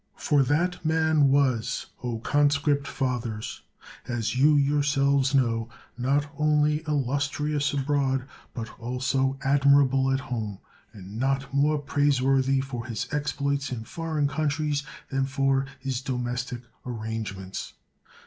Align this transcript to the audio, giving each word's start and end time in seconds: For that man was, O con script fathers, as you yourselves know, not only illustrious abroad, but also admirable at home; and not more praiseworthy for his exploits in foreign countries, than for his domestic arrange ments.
For 0.15 0.41
that 0.41 0.83
man 0.83 1.29
was, 1.29 1.85
O 2.03 2.17
con 2.17 2.49
script 2.49 2.87
fathers, 2.87 3.61
as 4.07 4.35
you 4.35 4.55
yourselves 4.55 5.35
know, 5.35 5.69
not 5.95 6.25
only 6.39 6.77
illustrious 6.87 7.71
abroad, 7.71 8.27
but 8.55 8.79
also 8.79 9.37
admirable 9.43 10.09
at 10.11 10.21
home; 10.21 10.57
and 10.91 11.19
not 11.19 11.53
more 11.53 11.77
praiseworthy 11.77 12.61
for 12.61 12.87
his 12.87 13.07
exploits 13.11 13.71
in 13.71 13.83
foreign 13.83 14.27
countries, 14.27 14.81
than 15.11 15.27
for 15.27 15.67
his 15.79 16.01
domestic 16.01 16.63
arrange 16.83 17.37
ments. 17.37 17.73